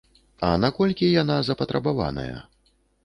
А 0.45 0.47
наколькі 0.63 1.09
яна 1.21 1.35
запатрабаваная? 1.49 2.35